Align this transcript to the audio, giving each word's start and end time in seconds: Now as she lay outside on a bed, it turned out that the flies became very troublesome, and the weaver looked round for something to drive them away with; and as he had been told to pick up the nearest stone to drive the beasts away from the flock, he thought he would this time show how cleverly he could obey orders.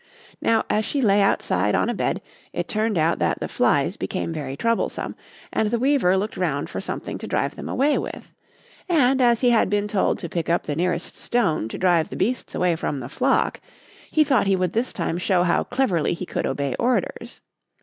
Now 0.41 0.63
as 0.67 0.83
she 0.83 0.99
lay 0.99 1.21
outside 1.21 1.75
on 1.75 1.87
a 1.87 1.93
bed, 1.93 2.23
it 2.53 2.67
turned 2.67 2.97
out 2.97 3.19
that 3.19 3.39
the 3.39 3.47
flies 3.47 3.97
became 3.97 4.33
very 4.33 4.57
troublesome, 4.57 5.15
and 5.53 5.69
the 5.69 5.77
weaver 5.77 6.17
looked 6.17 6.37
round 6.37 6.71
for 6.71 6.81
something 6.81 7.19
to 7.19 7.27
drive 7.27 7.55
them 7.55 7.69
away 7.69 7.99
with; 7.99 8.33
and 8.89 9.21
as 9.21 9.41
he 9.41 9.51
had 9.51 9.69
been 9.69 9.87
told 9.87 10.17
to 10.17 10.27
pick 10.27 10.49
up 10.49 10.63
the 10.63 10.75
nearest 10.75 11.15
stone 11.15 11.69
to 11.69 11.77
drive 11.77 12.09
the 12.09 12.15
beasts 12.15 12.55
away 12.55 12.75
from 12.75 12.99
the 12.99 13.09
flock, 13.09 13.61
he 14.09 14.23
thought 14.23 14.47
he 14.47 14.55
would 14.55 14.73
this 14.73 14.91
time 14.91 15.19
show 15.19 15.43
how 15.43 15.63
cleverly 15.65 16.15
he 16.15 16.25
could 16.25 16.47
obey 16.47 16.73
orders. 16.79 17.41